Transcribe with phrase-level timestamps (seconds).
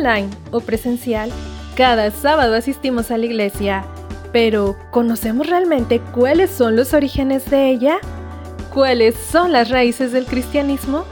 [0.00, 1.30] online o presencial,
[1.76, 3.84] cada sábado asistimos a la iglesia.
[4.32, 7.98] Pero, ¿conocemos realmente cuáles son los orígenes de ella?
[8.72, 11.04] ¿Cuáles son las raíces del cristianismo?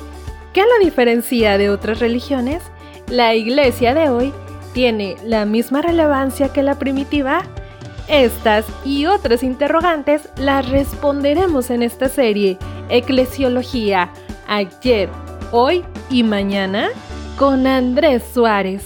[0.52, 2.62] ¿Qué la diferencia de otras religiones?
[3.10, 4.32] ¿La iglesia de hoy
[4.72, 7.42] tiene la misma relevancia que la primitiva?
[8.08, 12.56] Estas y otras interrogantes las responderemos en esta serie,
[12.88, 14.10] Eclesiología,
[14.46, 15.10] ayer,
[15.52, 16.88] hoy y mañana,
[17.38, 18.82] con Andrés Suárez.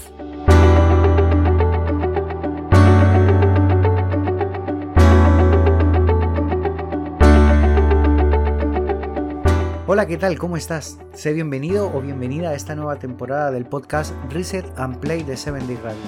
[9.86, 10.38] Hola, ¿qué tal?
[10.38, 10.98] ¿Cómo estás?
[11.14, 15.58] Sé bienvenido o bienvenida a esta nueva temporada del podcast Reset and Play de 7
[15.66, 16.00] Day Radio.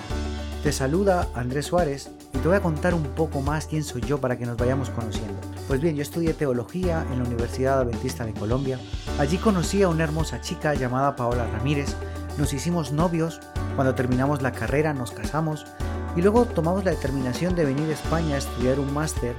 [0.62, 4.18] Te saluda Andrés Suárez y te voy a contar un poco más quién soy yo
[4.18, 5.34] para que nos vayamos conociendo.
[5.66, 8.78] Pues bien, yo estudié teología en la Universidad Adventista de Colombia.
[9.18, 11.96] Allí conocí a una hermosa chica llamada Paola Ramírez.
[12.38, 13.40] Nos hicimos novios.
[13.76, 15.66] Cuando terminamos la carrera nos casamos
[16.16, 19.34] y luego tomamos la determinación de venir a España a estudiar un máster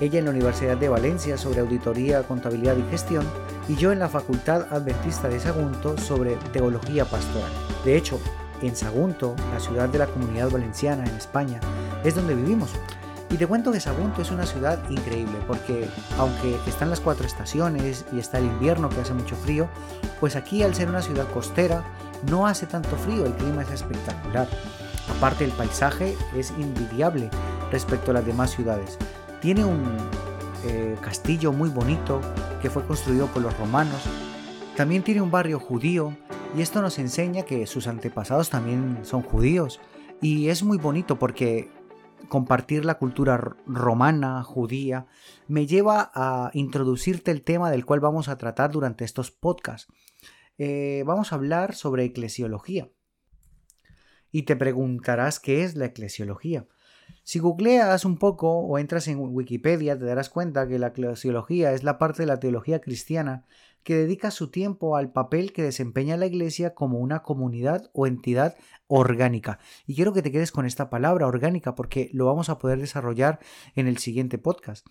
[0.00, 3.26] ella en la Universidad de Valencia sobre auditoría, contabilidad y gestión,
[3.68, 7.50] y yo en la Facultad Adventista de Sagunto sobre teología pastoral.
[7.84, 8.20] De hecho,
[8.60, 11.60] en Sagunto, la ciudad de la comunidad valenciana en España,
[12.04, 12.70] es donde vivimos.
[13.30, 15.88] Y te cuento que Sagunto es una ciudad increíble porque
[16.18, 19.68] aunque están las cuatro estaciones y está el invierno que hace mucho frío,
[20.20, 21.82] pues aquí al ser una ciudad costera
[22.30, 24.48] no hace tanto frío, el clima es espectacular.
[25.16, 27.30] Aparte el paisaje es invidiable
[27.70, 28.96] respecto a las demás ciudades.
[29.40, 29.82] Tiene un
[30.64, 32.20] eh, castillo muy bonito
[32.62, 34.02] que fue construido por los romanos.
[34.76, 36.16] También tiene un barrio judío
[36.56, 39.80] y esto nos enseña que sus antepasados también son judíos.
[40.20, 41.70] Y es muy bonito porque
[42.28, 45.06] compartir la cultura romana, judía,
[45.48, 49.92] me lleva a introducirte el tema del cual vamos a tratar durante estos podcasts.
[50.58, 52.90] Eh, vamos a hablar sobre eclesiología.
[54.30, 56.66] Y te preguntarás qué es la eclesiología.
[57.22, 61.84] Si googleas un poco o entras en Wikipedia, te darás cuenta que la eclesiología es
[61.84, 63.46] la parte de la teología cristiana
[63.86, 68.56] que dedica su tiempo al papel que desempeña la Iglesia como una comunidad o entidad
[68.88, 69.60] orgánica.
[69.86, 73.38] Y quiero que te quedes con esta palabra orgánica porque lo vamos a poder desarrollar
[73.76, 74.84] en el siguiente podcast.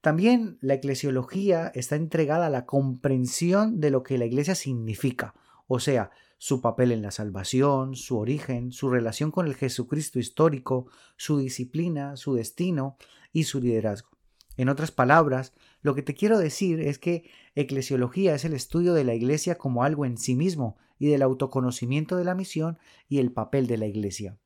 [0.00, 5.34] También la eclesiología está entregada a la comprensión de lo que la Iglesia significa,
[5.66, 10.86] o sea, su papel en la salvación, su origen, su relación con el Jesucristo histórico,
[11.16, 12.96] su disciplina, su destino
[13.32, 14.19] y su liderazgo.
[14.60, 19.04] En otras palabras, lo que te quiero decir es que eclesiología es el estudio de
[19.04, 22.78] la Iglesia como algo en sí mismo y del autoconocimiento de la misión
[23.08, 24.36] y el papel de la Iglesia.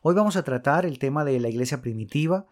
[0.00, 2.46] Hoy vamos a tratar el tema de la Iglesia primitiva.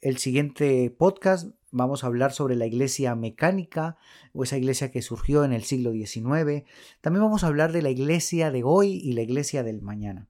[0.00, 3.96] El siguiente podcast Vamos a hablar sobre la iglesia mecánica
[4.32, 6.62] o esa iglesia que surgió en el siglo XIX.
[7.00, 10.28] También vamos a hablar de la iglesia de hoy y la iglesia del mañana.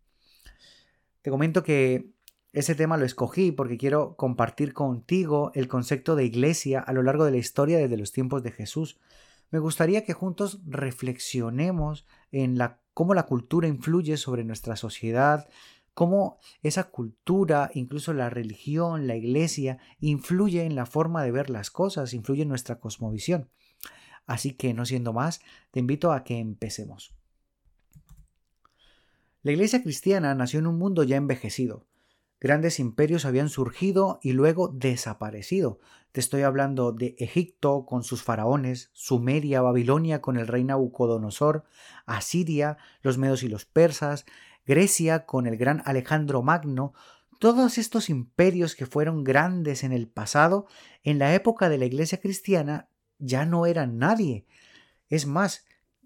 [1.20, 2.13] Te comento que
[2.54, 7.24] ese tema lo escogí porque quiero compartir contigo el concepto de iglesia a lo largo
[7.24, 9.00] de la historia desde los tiempos de Jesús.
[9.50, 15.48] Me gustaría que juntos reflexionemos en la, cómo la cultura influye sobre nuestra sociedad,
[15.94, 21.72] cómo esa cultura, incluso la religión, la iglesia, influye en la forma de ver las
[21.72, 23.50] cosas, influye en nuestra cosmovisión.
[24.26, 25.40] Así que, no siendo más,
[25.72, 27.16] te invito a que empecemos.
[29.42, 31.84] La iglesia cristiana nació en un mundo ya envejecido.
[32.44, 35.80] Grandes imperios habían surgido y luego desaparecido.
[36.12, 41.64] Te estoy hablando de Egipto con sus faraones, Sumeria, Babilonia con el rey Nabucodonosor,
[42.04, 44.26] Asiria, los medos y los persas,
[44.66, 46.92] Grecia con el gran Alejandro Magno,
[47.38, 50.66] todos estos imperios que fueron grandes en el pasado,
[51.02, 54.44] en la época de la Iglesia cristiana ya no eran nadie.
[55.08, 55.64] Es más,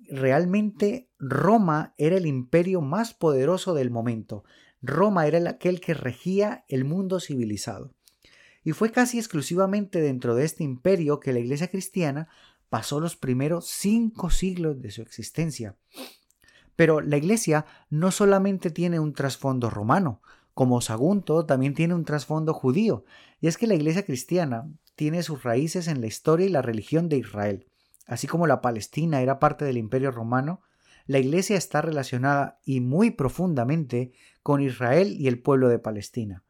[0.08, 4.44] realmente Roma era el imperio más poderoso del momento.
[4.82, 7.94] Roma era aquel que regía el mundo civilizado.
[8.64, 12.28] Y fue casi exclusivamente dentro de este imperio que la Iglesia cristiana
[12.68, 15.76] pasó los primeros cinco siglos de su existencia.
[16.76, 20.22] Pero la iglesia no solamente tiene un trasfondo romano,
[20.54, 23.04] como Sagunto también tiene un trasfondo judío,
[23.40, 27.08] y es que la iglesia cristiana tiene sus raíces en la historia y la religión
[27.08, 27.66] de Israel.
[28.06, 30.62] Así como la Palestina era parte del imperio romano,
[31.06, 34.12] la iglesia está relacionada y muy profundamente
[34.48, 36.42] con Israel y el pueblo de Palestina.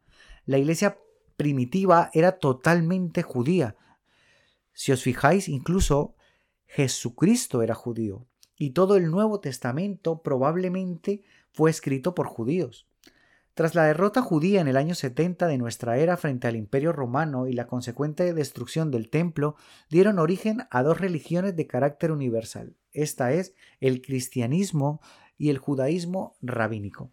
[0.45, 0.97] La iglesia
[1.35, 3.75] primitiva era totalmente judía.
[4.71, 6.15] Si os fijáis, incluso
[6.65, 8.25] Jesucristo era judío
[8.55, 12.87] y todo el Nuevo Testamento probablemente fue escrito por judíos.
[13.53, 17.47] Tras la derrota judía en el año 70 de nuestra era frente al Imperio romano
[17.47, 19.57] y la consecuente destrucción del templo,
[19.89, 22.77] dieron origen a dos religiones de carácter universal.
[22.93, 25.01] Esta es el cristianismo
[25.37, 27.11] y el judaísmo rabínico.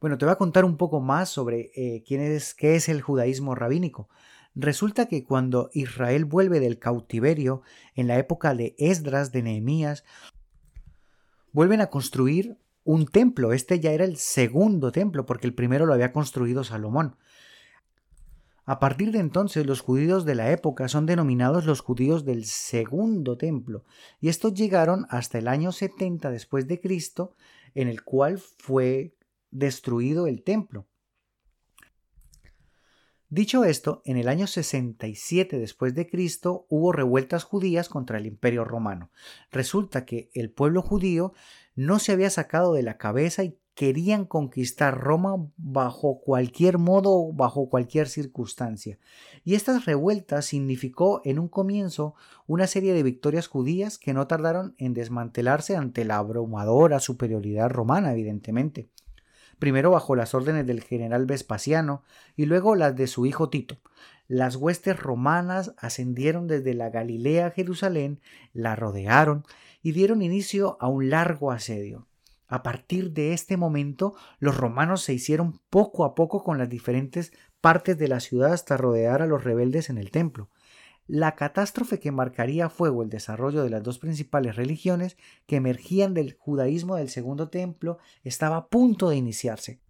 [0.00, 3.02] Bueno, te voy a contar un poco más sobre eh, quién es, qué es el
[3.02, 4.08] judaísmo rabínico.
[4.54, 7.62] Resulta que cuando Israel vuelve del cautiverio,
[7.96, 10.04] en la época de Esdras, de Nehemías,
[11.52, 13.52] vuelven a construir un templo.
[13.52, 17.16] Este ya era el segundo templo, porque el primero lo había construido Salomón.
[18.66, 23.36] A partir de entonces los judíos de la época son denominados los judíos del segundo
[23.36, 23.84] templo,
[24.20, 27.34] y estos llegaron hasta el año 70 después de Cristo,
[27.74, 29.17] en el cual fue
[29.50, 30.86] destruido el templo.
[33.30, 38.64] Dicho esto, en el año 67 después de Cristo hubo revueltas judías contra el Imperio
[38.64, 39.10] romano.
[39.50, 41.34] Resulta que el pueblo judío
[41.74, 47.68] no se había sacado de la cabeza y querían conquistar Roma bajo cualquier modo, bajo
[47.68, 48.98] cualquier circunstancia.
[49.44, 52.14] Y estas revueltas significó en un comienzo
[52.46, 58.12] una serie de victorias judías que no tardaron en desmantelarse ante la abrumadora superioridad romana,
[58.12, 58.88] evidentemente
[59.58, 62.02] primero bajo las órdenes del general Vespasiano
[62.36, 63.78] y luego las de su hijo Tito.
[64.26, 68.20] Las huestes romanas ascendieron desde la Galilea a Jerusalén,
[68.52, 69.44] la rodearon
[69.82, 72.06] y dieron inicio a un largo asedio.
[72.46, 77.32] A partir de este momento, los romanos se hicieron poco a poco con las diferentes
[77.60, 80.48] partes de la ciudad hasta rodear a los rebeldes en el templo
[81.08, 85.16] la catástrofe que marcaría a fuego el desarrollo de las dos principales religiones
[85.46, 89.80] que emergían del judaísmo del Segundo Templo estaba a punto de iniciarse.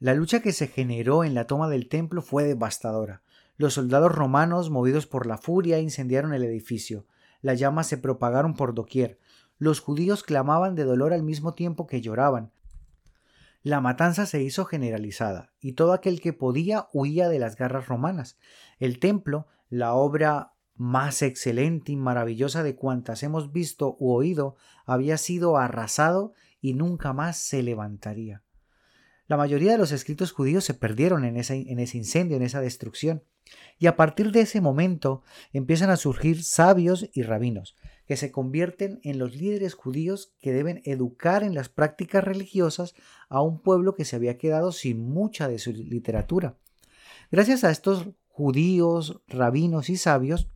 [0.00, 3.22] La lucha que se generó en la toma del templo fue devastadora.
[3.56, 7.06] Los soldados romanos, movidos por la furia, incendiaron el edificio.
[7.40, 9.20] Las llamas se propagaron por doquier.
[9.58, 12.50] Los judíos clamaban de dolor al mismo tiempo que lloraban.
[13.62, 18.36] La matanza se hizo generalizada, y todo aquel que podía huía de las garras romanas.
[18.80, 25.16] El templo, la obra más excelente y maravillosa de cuantas hemos visto u oído, había
[25.16, 28.42] sido arrasado y nunca más se levantaría.
[29.28, 32.60] La mayoría de los escritos judíos se perdieron en ese, en ese incendio, en esa
[32.60, 33.22] destrucción.
[33.78, 35.22] Y a partir de ese momento
[35.52, 37.76] empiezan a surgir sabios y rabinos,
[38.12, 42.94] que se convierten en los líderes judíos que deben educar en las prácticas religiosas
[43.30, 46.58] a un pueblo que se había quedado sin mucha de su literatura.
[47.30, 50.50] Gracias a estos judíos, rabinos y sabios,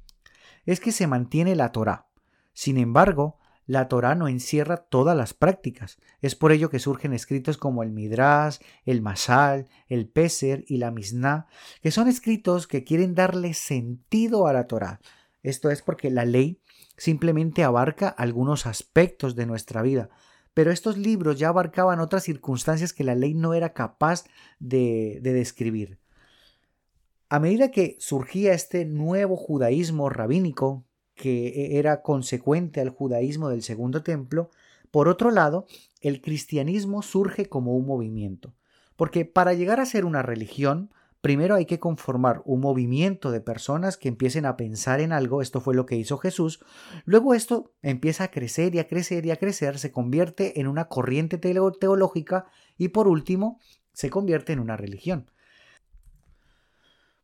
[0.67, 2.09] es que se mantiene la Torá.
[2.53, 5.97] Sin embargo, la Torá no encierra todas las prácticas.
[6.21, 10.91] Es por ello que surgen escritos como el Midrash, el Masal, el Peser y la
[10.91, 11.47] Misná,
[11.81, 15.01] que son escritos que quieren darle sentido a la Torá.
[15.43, 16.61] Esto es porque la ley
[16.97, 20.09] simplemente abarca algunos aspectos de nuestra vida,
[20.55, 24.25] pero estos libros ya abarcaban otras circunstancias que la ley no era capaz
[24.59, 25.99] de, de describir.
[27.29, 33.63] A medida que surgía este nuevo judaísmo rabínico, que e, era consecuente al judaísmo del
[33.63, 34.51] Segundo Templo,
[34.91, 35.67] por otro lado,
[36.01, 38.55] el cristianismo surge como un movimiento,
[38.97, 40.91] porque para llegar a ser una religión,
[41.27, 45.61] primero hay que conformar un movimiento de personas que empiecen a pensar en algo, esto
[45.61, 46.65] fue lo que hizo Jesús,
[47.05, 50.87] luego esto empieza a crecer y a crecer y a crecer, se convierte en una
[50.87, 52.47] corriente teológica
[52.79, 53.59] y por último
[53.93, 55.29] se convierte en una religión.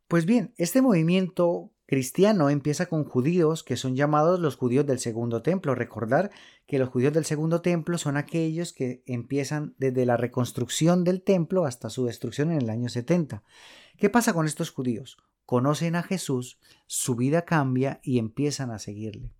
[0.09, 5.41] Pues bien, este movimiento cristiano empieza con judíos que son llamados los judíos del segundo
[5.41, 5.75] templo.
[5.75, 6.29] Recordar
[6.67, 11.65] que los judíos del segundo templo son aquellos que empiezan desde la reconstrucción del templo
[11.65, 13.43] hasta su destrucción en el año 70.
[13.97, 15.17] ¿Qué pasa con estos judíos?
[15.45, 19.31] Conocen a Jesús, su vida cambia y empiezan a seguirle.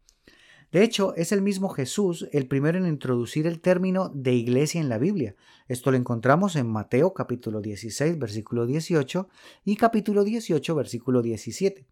[0.71, 4.89] De hecho, es el mismo Jesús el primero en introducir el término de iglesia en
[4.89, 5.35] la Biblia.
[5.67, 9.27] Esto lo encontramos en Mateo capítulo 16, versículo 18
[9.65, 11.85] y capítulo 18, versículo 17.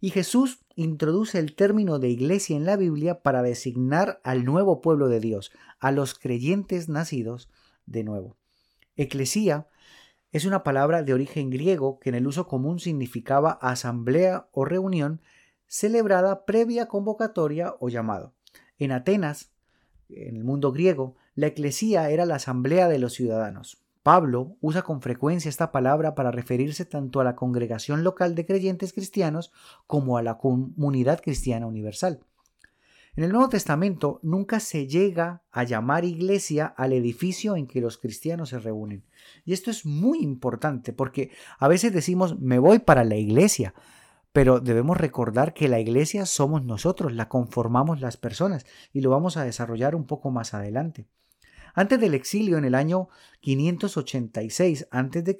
[0.00, 5.08] Y Jesús introduce el término de iglesia en la Biblia para designar al nuevo pueblo
[5.08, 5.50] de Dios,
[5.80, 7.50] a los creyentes nacidos
[7.86, 8.36] de nuevo.
[8.96, 9.66] Eclesía
[10.32, 15.20] es una palabra de origen griego que en el uso común significaba asamblea o reunión
[15.66, 18.34] celebrada previa convocatoria o llamado.
[18.78, 19.52] En Atenas,
[20.08, 23.82] en el mundo griego, la eclesía era la asamblea de los ciudadanos.
[24.02, 28.92] Pablo usa con frecuencia esta palabra para referirse tanto a la congregación local de creyentes
[28.92, 29.52] cristianos
[29.86, 32.20] como a la comunidad cristiana universal.
[33.16, 37.98] En el Nuevo Testamento nunca se llega a llamar iglesia al edificio en que los
[37.98, 39.04] cristianos se reúnen.
[39.44, 43.74] Y esto es muy importante porque a veces decimos me voy para la iglesia,
[44.32, 49.36] pero debemos recordar que la iglesia somos nosotros, la conformamos las personas y lo vamos
[49.36, 51.08] a desarrollar un poco más adelante.
[51.74, 53.08] Antes del exilio, en el año
[53.40, 55.38] 586 a.C.,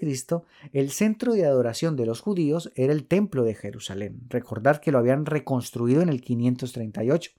[0.73, 4.23] el centro de adoración de los judíos era el templo de Jerusalén.
[4.29, 7.33] Recordar que lo habían reconstruido en el 538.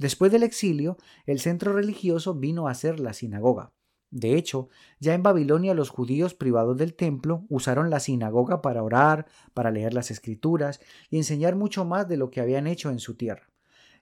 [0.00, 3.74] Después del exilio, el centro religioso vino a ser la sinagoga.
[4.10, 9.26] De hecho, ya en Babilonia los judíos privados del templo usaron la sinagoga para orar,
[9.52, 10.80] para leer las escrituras
[11.10, 13.50] y enseñar mucho más de lo que habían hecho en su tierra.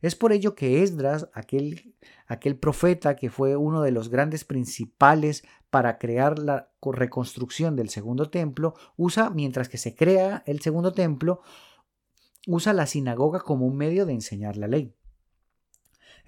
[0.00, 1.96] Es por ello que Esdras, aquel,
[2.28, 8.30] aquel profeta que fue uno de los grandes principales para crear la reconstrucción del segundo
[8.30, 11.40] templo, usa, mientras que se crea el segundo templo,
[12.46, 14.94] usa la sinagoga como un medio de enseñar la ley.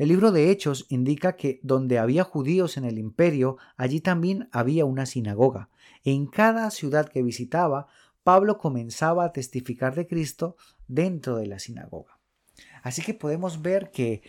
[0.01, 4.87] El libro de Hechos indica que donde había judíos en el imperio, allí también había
[4.87, 5.69] una sinagoga.
[6.05, 7.87] En cada ciudad que visitaba,
[8.23, 10.57] Pablo comenzaba a testificar de Cristo
[10.89, 12.19] dentro de la sinagoga.
[12.83, 14.23] Así que podemos ver que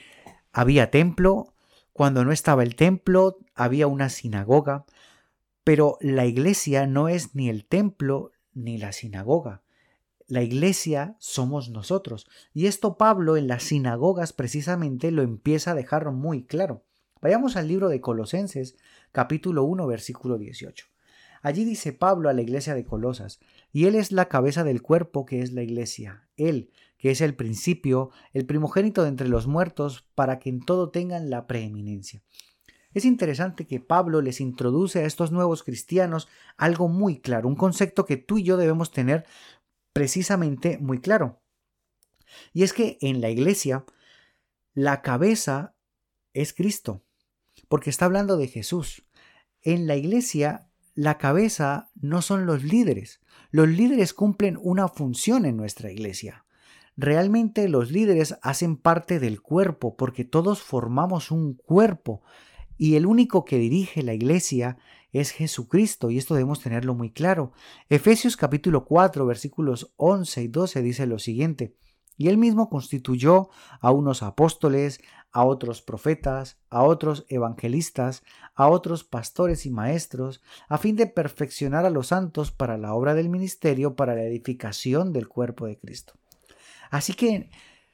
[0.51, 1.53] había templo,
[1.93, 4.83] cuando no estaba el templo, había una sinagoga,
[5.63, 9.61] pero la iglesia no es ni el templo ni la sinagoga.
[10.31, 12.25] La iglesia somos nosotros.
[12.53, 16.85] Y esto Pablo en las sinagogas precisamente lo empieza a dejar muy claro.
[17.21, 18.77] Vayamos al libro de Colosenses,
[19.11, 20.85] capítulo 1, versículo 18.
[21.41, 23.41] Allí dice Pablo a la iglesia de Colosas,
[23.73, 27.35] y Él es la cabeza del cuerpo que es la iglesia, Él, que es el
[27.35, 32.23] principio, el primogénito de entre los muertos, para que en todo tengan la preeminencia.
[32.93, 38.05] Es interesante que Pablo les introduce a estos nuevos cristianos algo muy claro, un concepto
[38.05, 39.25] que tú y yo debemos tener
[39.93, 41.41] precisamente muy claro.
[42.53, 43.85] Y es que en la iglesia
[44.73, 45.75] la cabeza
[46.33, 47.03] es Cristo,
[47.67, 49.03] porque está hablando de Jesús.
[49.61, 53.21] En la iglesia la cabeza no son los líderes.
[53.49, 56.45] Los líderes cumplen una función en nuestra iglesia.
[56.97, 62.21] Realmente los líderes hacen parte del cuerpo porque todos formamos un cuerpo
[62.77, 64.77] y el único que dirige la iglesia
[65.11, 67.51] es Jesucristo, y esto debemos tenerlo muy claro.
[67.89, 71.75] Efesios capítulo 4 versículos 11 y 12 dice lo siguiente,
[72.17, 73.49] y él mismo constituyó
[73.79, 75.01] a unos apóstoles,
[75.31, 81.85] a otros profetas, a otros evangelistas, a otros pastores y maestros, a fin de perfeccionar
[81.85, 86.13] a los santos para la obra del ministerio, para la edificación del cuerpo de Cristo.
[86.89, 87.49] Así que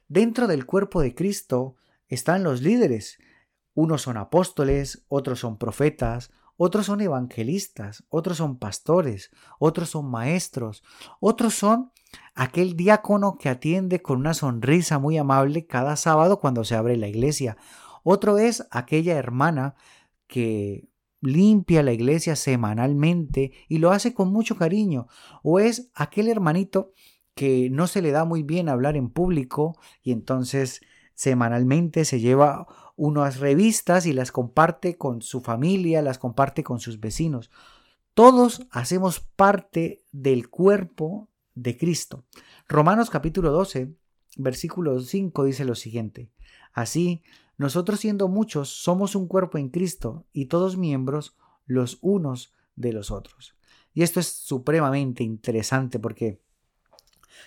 [0.08, 1.76] dentro del cuerpo de Cristo
[2.08, 3.20] están los líderes.
[3.76, 10.84] Unos son apóstoles, otros son profetas, otros son evangelistas, otros son pastores, otros son maestros,
[11.20, 11.92] otros son
[12.36, 17.08] aquel diácono que atiende con una sonrisa muy amable cada sábado cuando se abre la
[17.08, 17.58] iglesia.
[18.04, 19.76] Otro es aquella hermana
[20.28, 20.90] que
[21.22, 25.08] limpia la iglesia semanalmente y lo hace con mucho cariño.
[25.44, 26.94] O es aquel hermanito
[27.34, 30.82] que no se le da muy bien hablar en público y entonces
[31.14, 37.00] semanalmente se lleva unas revistas y las comparte con su familia, las comparte con sus
[37.00, 37.50] vecinos.
[38.13, 42.25] Todos hacemos parte del cuerpo de Cristo.
[42.68, 43.96] Romanos capítulo 12,
[44.38, 46.32] versículo 5 dice lo siguiente.
[46.74, 47.22] Así,
[47.58, 53.12] nosotros siendo muchos somos un cuerpo en Cristo y todos miembros los unos de los
[53.12, 53.56] otros.
[53.94, 56.42] Y esto es supremamente interesante porque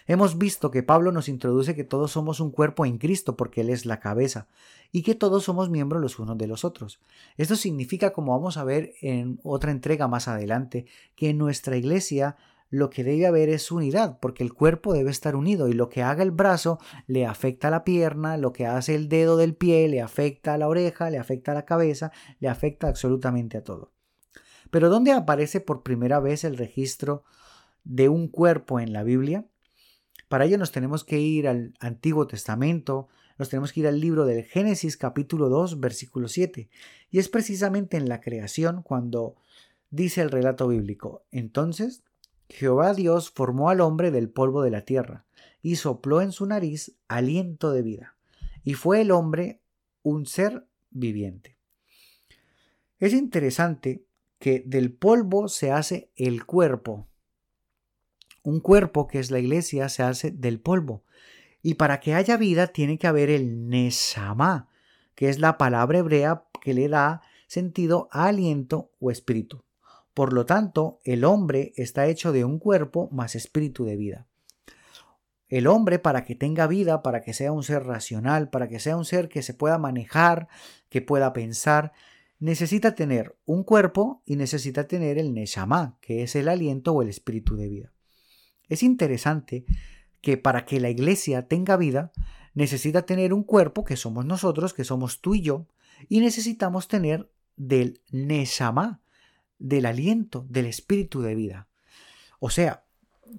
[0.07, 3.71] Hemos visto que Pablo nos introduce que todos somos un cuerpo en Cristo porque Él
[3.71, 4.49] es la cabeza
[4.93, 7.01] y que todos somos miembros los unos de los otros.
[7.37, 12.37] Esto significa, como vamos a ver en otra entrega más adelante, que en nuestra iglesia
[12.71, 16.03] lo que debe haber es unidad, porque el cuerpo debe estar unido y lo que
[16.03, 16.79] haga el brazo
[17.09, 20.59] le afecta a la pierna, lo que hace el dedo del pie le afecta a
[20.59, 23.93] la oreja, le afecta a la cabeza, le afecta absolutamente a todo.
[24.71, 27.25] Pero ¿dónde aparece por primera vez el registro
[27.83, 29.47] de un cuerpo en la Biblia?
[30.31, 34.27] Para ello nos tenemos que ir al Antiguo Testamento, nos tenemos que ir al libro
[34.27, 36.71] del Génesis capítulo 2 versículo 7.
[37.11, 39.35] Y es precisamente en la creación cuando
[39.91, 41.25] dice el relato bíblico.
[41.33, 42.05] Entonces
[42.49, 45.25] Jehová Dios formó al hombre del polvo de la tierra
[45.63, 48.15] y sopló en su nariz aliento de vida.
[48.63, 49.59] Y fue el hombre
[50.05, 51.57] un ser viviente.
[53.01, 54.05] Es interesante
[54.39, 57.09] que del polvo se hace el cuerpo,
[58.43, 61.05] un cuerpo, que es la iglesia, se hace del polvo.
[61.63, 64.69] Y para que haya vida tiene que haber el Nesama,
[65.15, 69.65] que es la palabra hebrea que le da sentido a aliento o espíritu.
[70.15, 74.27] Por lo tanto, el hombre está hecho de un cuerpo más espíritu de vida.
[75.49, 78.97] El hombre, para que tenga vida, para que sea un ser racional, para que sea
[78.97, 80.49] un ser que se pueda manejar,
[80.89, 81.93] que pueda pensar,
[82.39, 87.09] necesita tener un cuerpo y necesita tener el Neshama, que es el aliento o el
[87.09, 87.93] espíritu de vida.
[88.71, 89.67] Es interesante
[90.23, 92.13] que para que la iglesia tenga vida,
[92.55, 95.67] necesita tener un cuerpo, que somos nosotros, que somos tú y yo,
[96.09, 99.03] y necesitamos tener del Neshama,
[99.59, 101.69] del aliento, del espíritu de vida.
[102.39, 102.85] O sea,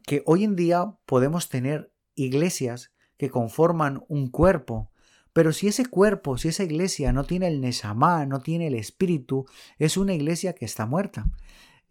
[0.06, 4.92] que hoy en día podemos tener iglesias que conforman un cuerpo,
[5.34, 9.46] Pero si ese cuerpo, si esa iglesia no tiene el Neshamá, no tiene el espíritu,
[9.80, 11.26] es una iglesia que está muerta.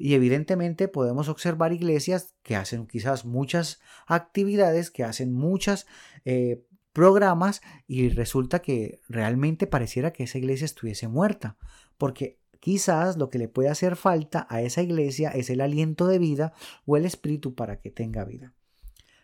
[0.03, 5.87] Y evidentemente podemos observar iglesias que hacen quizás muchas actividades, que hacen muchos
[6.25, 6.65] eh,
[6.95, 11.59] programas y resulta que realmente pareciera que esa iglesia estuviese muerta,
[11.99, 16.19] porque quizás lo que le puede hacer falta a esa iglesia es el aliento de
[16.19, 16.55] vida
[16.87, 18.55] o el espíritu para que tenga vida.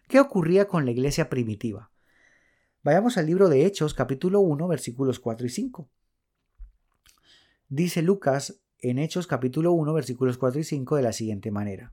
[0.08, 1.90] ¿Qué ocurría con la iglesia primitiva?
[2.82, 5.88] Vayamos al libro de Hechos capítulo 1 versículos 4 y 5.
[7.70, 11.92] Dice Lucas en Hechos capítulo 1 versículos 4 y 5 de la siguiente manera.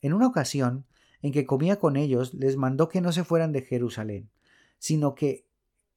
[0.00, 0.86] En una ocasión
[1.22, 4.30] en que comía con ellos, les mandó que no se fueran de Jerusalén,
[4.78, 5.46] sino que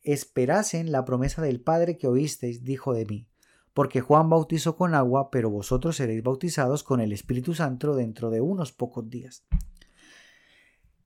[0.02, 3.28] esperasen la promesa del Padre que oísteis, dijo de mí,
[3.74, 8.42] porque Juan bautizó con agua, pero vosotros seréis bautizados con el Espíritu Santo dentro de
[8.42, 9.46] unos pocos días.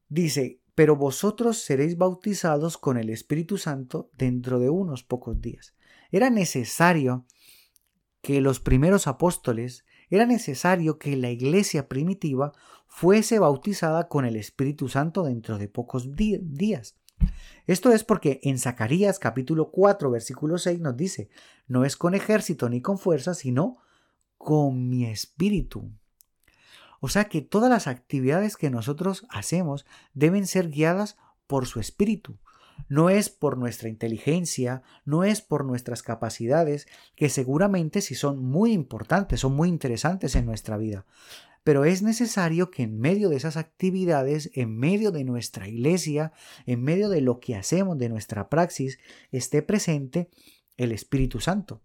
[0.10, 5.76] Dice, pero vosotros seréis bautizados con el Espíritu Santo dentro de unos pocos días.
[6.12, 7.26] Era necesario
[8.28, 12.52] que los primeros apóstoles, era necesario que la iglesia primitiva
[12.86, 16.98] fuese bautizada con el Espíritu Santo dentro de pocos días.
[17.68, 21.30] Esto es porque en Zacarías capítulo 4 versículo 6 nos dice,
[21.68, 23.78] no es con ejército ni con fuerza, sino
[24.38, 25.90] con mi espíritu.
[27.00, 31.16] O sea que todas las actividades que nosotros hacemos deben ser guiadas
[31.48, 32.38] por su espíritu.
[32.90, 38.72] No es por nuestra inteligencia, no es por nuestras capacidades, que seguramente sí son muy
[38.72, 41.06] importantes, son muy interesantes en nuestra vida.
[41.64, 46.32] Pero es necesario que en medio de esas actividades, en medio de nuestra iglesia,
[46.66, 49.00] en medio de lo que hacemos, de nuestra praxis,
[49.32, 50.30] esté presente
[50.78, 51.82] el Espíritu Santo.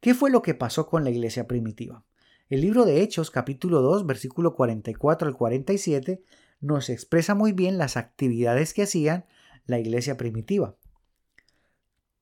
[0.00, 2.04] ¿Qué fue lo que pasó con la iglesia primitiva?
[2.48, 6.22] El libro de Hechos capítulo 2 versículo 44 al 47
[6.60, 9.26] nos expresa muy bien las actividades que hacían
[9.66, 10.76] la iglesia primitiva.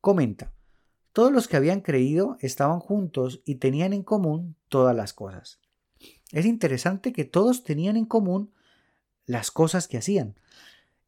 [0.00, 0.52] Comenta,
[1.12, 5.60] todos los que habían creído estaban juntos y tenían en común todas las cosas.
[6.32, 8.52] Es interesante que todos tenían en común
[9.26, 10.36] las cosas que hacían.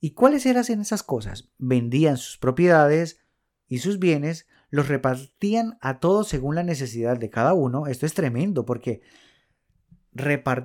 [0.01, 1.51] ¿Y cuáles eran esas cosas?
[1.59, 3.21] Vendían sus propiedades
[3.69, 7.87] y sus bienes, los repartían a todos según la necesidad de cada uno.
[7.87, 9.03] Esto es tremendo porque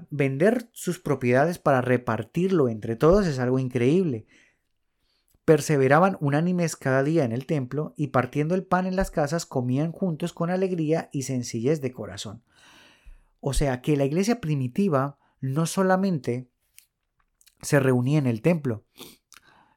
[0.09, 4.25] vender sus propiedades para repartirlo entre todos es algo increíble.
[5.45, 9.91] Perseveraban unánimes cada día en el templo y partiendo el pan en las casas comían
[9.91, 12.43] juntos con alegría y sencillez de corazón.
[13.39, 16.49] O sea que la iglesia primitiva no solamente
[17.61, 18.85] se reunía en el templo,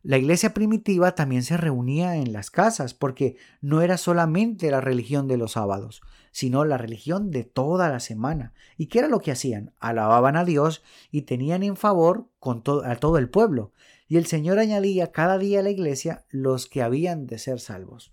[0.03, 5.29] la iglesia primitiva también se reunía en las casas porque no era solamente la religión
[5.29, 6.01] de los sábados,
[6.31, 8.53] sino la religión de toda la semana.
[8.77, 9.73] ¿Y qué era lo que hacían?
[9.79, 13.73] Alababan a Dios y tenían en favor con a todo el pueblo.
[14.07, 18.13] Y el Señor añadía cada día a la iglesia los que habían de ser salvos.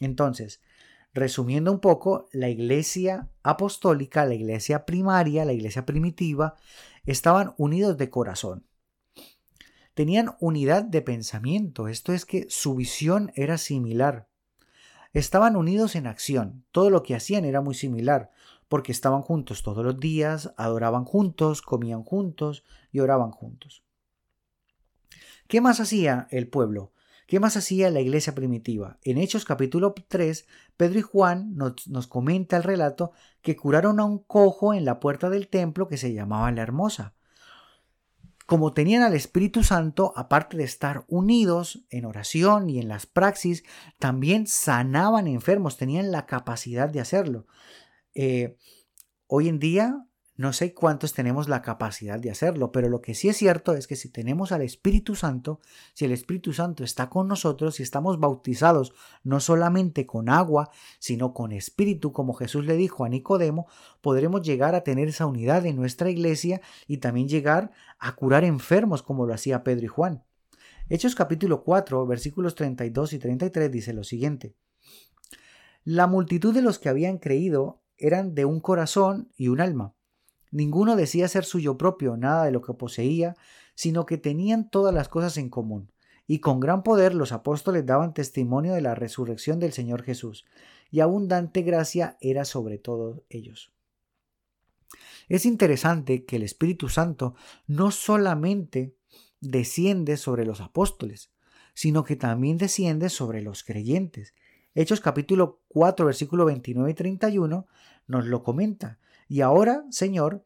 [0.00, 0.60] Entonces,
[1.14, 6.56] resumiendo un poco, la iglesia apostólica, la iglesia primaria, la iglesia primitiva,
[7.04, 8.66] estaban unidos de corazón
[9.96, 14.28] tenían unidad de pensamiento, esto es que su visión era similar.
[15.16, 18.32] Estaban unidos en acción, todo lo que hacían era muy similar,
[18.68, 23.82] porque estaban juntos todos los días, adoraban juntos, comían juntos y oraban juntos.
[25.48, 26.92] ¿Qué más hacía el pueblo?
[27.26, 28.98] ¿Qué más hacía la iglesia primitiva?
[29.04, 34.04] En Hechos capítulo 3, Pedro y Juan nos, nos, comenta el relato que curaron a
[34.04, 37.15] un cojo en la puerta del templo que se llamaba la Hermosa
[38.46, 43.64] como tenían al Espíritu Santo, aparte de estar unidos en oración y en las praxis,
[43.98, 47.46] también sanaban enfermos, tenían la capacidad de hacerlo.
[48.14, 48.56] Eh,
[49.26, 53.28] hoy en día no sé cuántos tenemos la capacidad de hacerlo, pero lo que sí
[53.28, 55.60] es cierto es que si tenemos al Espíritu Santo,
[55.94, 58.92] si el Espíritu Santo está con nosotros, si estamos bautizados
[59.24, 63.66] no solamente con agua, sino con Espíritu, como Jesús le dijo a Nicodemo,
[64.02, 69.02] podremos llegar a tener esa unidad en nuestra iglesia y también llegar a curar enfermos
[69.02, 70.24] como lo hacía Pedro y Juan.
[70.90, 74.54] Hechos capítulo 4, versículos 32 y 33 dice lo siguiente.
[75.82, 79.95] La multitud de los que habían creído eran de un corazón y un alma
[80.50, 83.36] Ninguno decía ser suyo propio nada de lo que poseía,
[83.74, 85.92] sino que tenían todas las cosas en común.
[86.26, 90.44] Y con gran poder los apóstoles daban testimonio de la resurrección del Señor Jesús,
[90.90, 93.72] y abundante gracia era sobre todos ellos.
[95.28, 97.34] Es interesante que el Espíritu Santo
[97.66, 98.96] no solamente
[99.40, 101.30] desciende sobre los apóstoles,
[101.74, 104.34] sino que también desciende sobre los creyentes.
[104.74, 107.66] Hechos capítulo 4 versículo 29 y 31
[108.06, 108.98] nos lo comenta.
[109.28, 110.44] Y ahora, Señor,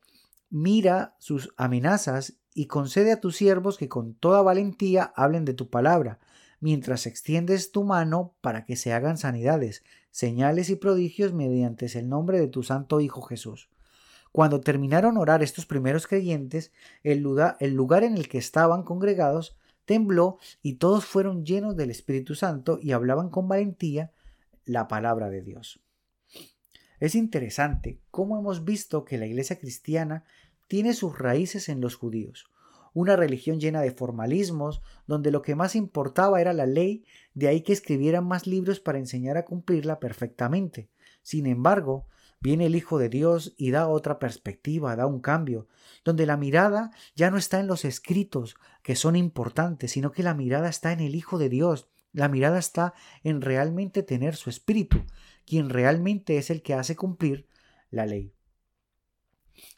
[0.49, 5.71] mira sus amenazas y concede a tus siervos que con toda valentía hablen de tu
[5.71, 6.19] palabra,
[6.61, 12.41] mientras extiendes tu mano para que se hagan sanidades, señales y prodigios mediante el nombre
[12.41, 13.71] de tu santo Hijo Jesús.
[14.33, 19.57] Cuando terminaron orar estos primeros creyentes, el lugar, el lugar en el que estaban congregados
[19.85, 24.13] tembló y todos fueron llenos del Espíritu Santo y hablaban con valentía
[24.65, 25.81] la palabra de Dios.
[27.01, 30.25] Es interesante cómo hemos visto que la iglesia cristiana
[30.69, 32.51] tiene sus raíces en los judíos,
[32.93, 37.63] una religión llena de formalismos, donde lo que más importaba era la ley, de ahí
[37.63, 40.91] que escribieran más libros para enseñar a cumplirla perfectamente.
[41.23, 42.07] Sin embargo,
[42.41, 45.69] viene el Hijo de Dios y da otra perspectiva, da un cambio,
[46.05, 50.35] donde la mirada ya no está en los escritos, que son importantes, sino que la
[50.35, 55.05] mirada está en el Hijo de Dios, la mirada está en realmente tener su espíritu,
[55.51, 57.49] quien realmente es el que hace cumplir
[57.91, 58.33] la ley.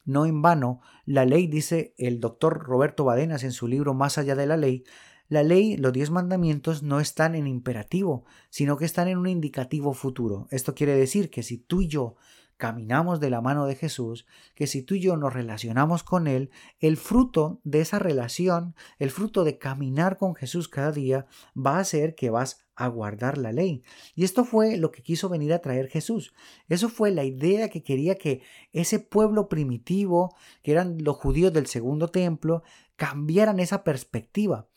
[0.05, 4.35] No en vano, la ley, dice el doctor Roberto Badenas en su libro Más allá
[4.35, 4.85] de la ley,
[5.29, 9.95] la ley, los diez mandamientos no están en imperativo, sino que están en un indicativo
[9.95, 10.47] futuro.
[10.51, 12.17] Esto quiere decir que si tú y yo
[12.59, 16.51] caminamos de la mano de Jesús, que si tú y yo nos relacionamos con Él,
[16.81, 21.25] el fruto de esa relación, el fruto de caminar con Jesús cada día,
[21.57, 23.83] va a ser que vas a guardar la ley.
[24.14, 26.35] Y esto fue lo que quiso venir a traer Jesús.
[26.68, 28.42] Eso fue la idea que quería que
[28.73, 32.62] ese pueblo primitivo, que eran los judíos del segundo templo,
[32.97, 34.68] cambiaran esa perspectiva.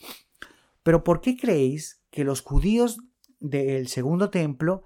[0.83, 2.99] Pero ¿por qué creéis que los judíos
[3.39, 4.83] del segundo templo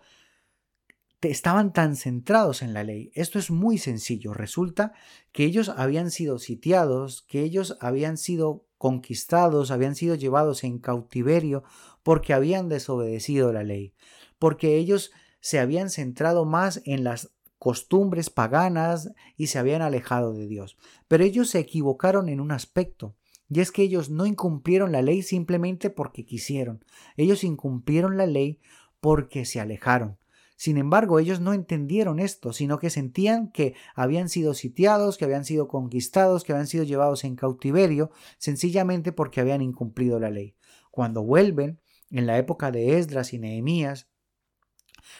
[1.21, 3.11] estaban tan centrados en la ley.
[3.13, 4.33] Esto es muy sencillo.
[4.33, 4.93] Resulta
[5.33, 11.63] que ellos habían sido sitiados, que ellos habían sido conquistados, habían sido llevados en cautiverio
[12.01, 13.93] porque habían desobedecido la ley,
[14.39, 15.11] porque ellos
[15.41, 20.77] se habían centrado más en las costumbres paganas y se habían alejado de Dios.
[21.09, 23.15] Pero ellos se equivocaron en un aspecto,
[23.49, 26.83] y es que ellos no incumplieron la ley simplemente porque quisieron,
[27.17, 28.59] ellos incumplieron la ley
[29.01, 30.17] porque se alejaron.
[30.59, 35.45] Sin embargo, ellos no entendieron esto, sino que sentían que habían sido sitiados, que habían
[35.45, 40.57] sido conquistados, que habían sido llevados en cautiverio, sencillamente porque habían incumplido la ley.
[40.91, 41.79] Cuando vuelven,
[42.11, 44.09] en la época de Esdras y Nehemías,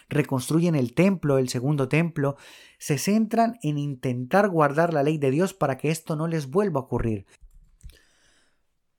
[0.09, 2.35] reconstruyen el templo, el segundo templo,
[2.77, 6.81] se centran en intentar guardar la ley de Dios para que esto no les vuelva
[6.81, 7.25] a ocurrir,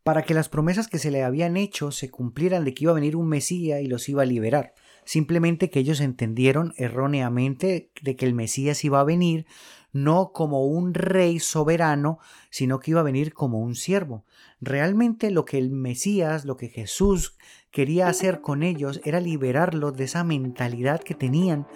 [0.03, 2.95] para que las promesas que se le habían hecho se cumplieran de que iba a
[2.95, 4.73] venir un Mesías y los iba a liberar
[5.05, 9.47] simplemente que ellos entendieron erróneamente de que el Mesías iba a venir
[9.93, 12.19] no como un rey soberano,
[12.51, 14.25] sino que iba a venir como un siervo.
[14.61, 17.37] Realmente lo que el Mesías, lo que Jesús
[17.71, 21.67] quería hacer con ellos era liberarlos de esa mentalidad que tenían,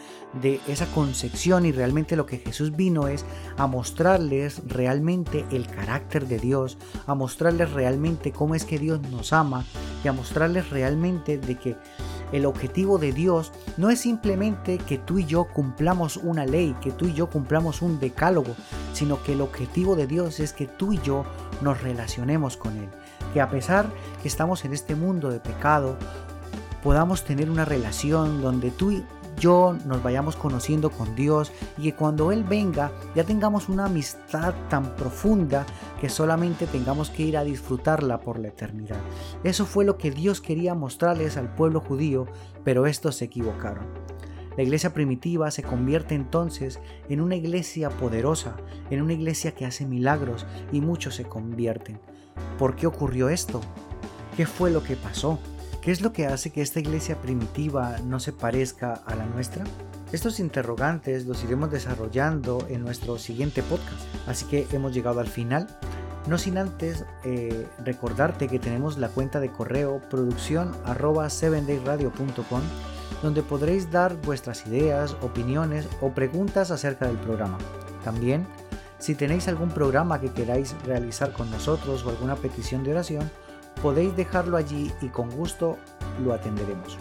[0.41, 3.25] de esa concepción y realmente lo que Jesús vino es
[3.57, 9.33] a mostrarles realmente el carácter de Dios, a mostrarles realmente cómo es que Dios nos
[9.33, 9.65] ama
[10.05, 11.77] y a mostrarles realmente de que
[12.33, 16.91] el objetivo de Dios no es simplemente que tú y yo cumplamos una ley, que
[16.91, 18.55] tú y yo cumplamos un decálogo,
[18.93, 21.25] sino que el objetivo de Dios es que tú y yo
[21.61, 22.89] nos relacionemos con Él.
[23.33, 23.87] Que a pesar
[24.23, 25.97] que estamos en este mundo de pecado,
[26.83, 29.05] podamos tener una relación donde tú y
[29.39, 34.55] yo nos vayamos conociendo con Dios y que cuando Él venga ya tengamos una amistad
[34.69, 35.67] tan profunda
[36.01, 38.99] que solamente tengamos que ir a disfrutarla por la eternidad.
[39.43, 42.27] Eso fue lo que Dios quería mostrarles al pueblo judío,
[42.65, 43.87] pero estos se equivocaron.
[44.57, 48.57] La iglesia primitiva se convierte entonces en una iglesia poderosa,
[48.91, 51.99] en una iglesia que hace milagros y muchos se convierten.
[52.59, 53.61] ¿Por qué ocurrió esto?
[54.37, 55.39] ¿Qué fue lo que pasó?
[55.85, 59.65] ¿Qué es lo que hace que esta iglesia primitiva no se parezca a la nuestra?
[60.13, 65.67] Estos interrogantes los iremos desarrollando en nuestro siguiente podcast, así que hemos llegado al final.
[66.27, 71.29] No sin antes eh, recordarte que tenemos la cuenta de correo producción arroba
[73.23, 77.59] donde podréis dar vuestras ideas, opiniones o preguntas acerca del programa.
[78.05, 78.47] También,
[78.99, 83.31] si tenéis algún programa que queráis realizar con nosotros o alguna petición de oración,
[83.85, 85.77] podéis dejarlo allí y con gusto
[86.25, 86.97] lo atenderemos.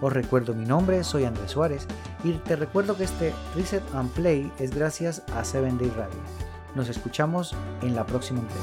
[0.00, 1.88] Os recuerdo mi nombre, soy Andrés Suárez
[2.22, 6.16] y te recuerdo que este Reset and Play es gracias a 7 Day Radio.
[6.76, 8.62] Nos escuchamos en la próxima entrega.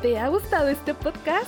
[0.00, 1.44] ¿Te ha gustado este podcast?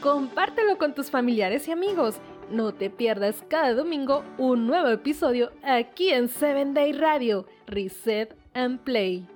[0.00, 6.10] Compártelo con tus familiares y amigos no te pierdas cada domingo un nuevo episodio aquí
[6.10, 9.26] en 7 Day Radio, Reset and Play.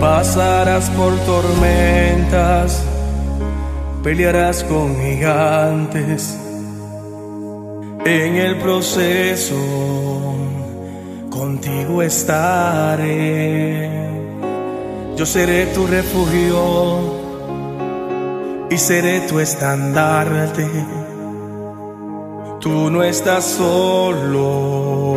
[0.00, 2.82] pasarás por tormentas,
[4.02, 6.47] pelearás con gigantes.
[8.04, 9.56] En el proceso
[11.30, 13.90] contigo estaré.
[15.16, 17.18] Yo seré tu refugio
[18.70, 20.66] y seré tu estandarte.
[22.60, 25.16] Tú no estás solo,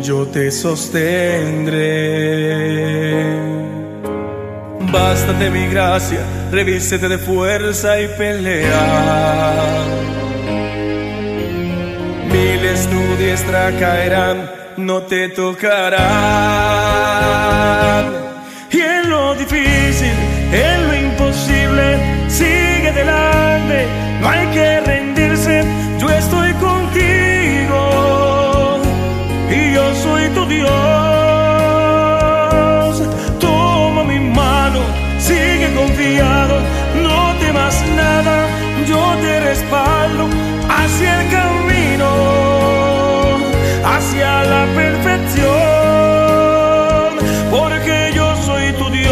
[0.00, 1.78] yo te sostendré.
[4.92, 9.97] Bástate mi gracia, revísete de fuerza y pelea.
[13.28, 15.98] Diestra caerán, no te tocarán.
[18.70, 20.14] Y en lo difícil,
[20.64, 21.84] en lo imposible,
[22.28, 23.86] sigue adelante,
[24.20, 25.62] no hay que rendirse,
[26.00, 27.80] yo estoy contigo
[29.58, 30.72] y yo soy tu Dios.
[33.38, 34.80] Toma mi mano,
[35.18, 36.54] sigue confiado,
[37.04, 38.36] no temas nada,
[38.90, 40.24] yo te respaldo
[40.78, 42.47] hacia el camino,
[43.98, 45.46] hacia la perfección,
[47.50, 49.08] porque yo soy tu Dios.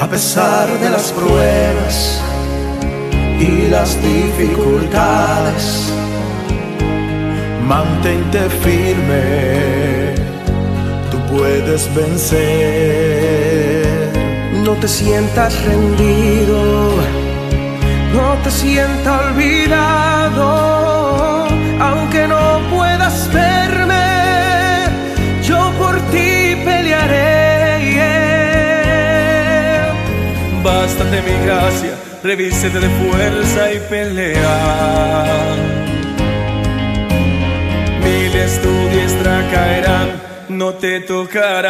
[0.00, 2.22] A pesar de las pruebas
[3.38, 5.92] y las dificultades,
[7.66, 10.14] mantente firme,
[11.10, 12.38] tú puedes vencer.
[14.64, 16.58] No te sientas rendido,
[18.18, 20.46] no te sientas olvidado,
[21.88, 24.08] aunque no puedas verme,
[25.42, 27.28] yo por ti pelearé.
[30.62, 34.56] Bástate mi gracia, revísete de fuerza y pelea.
[38.04, 40.08] Miles tu diestra caerán,
[40.48, 41.68] no te tocarán.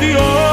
[0.00, 0.47] Dios.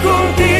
[0.00, 0.55] contigo.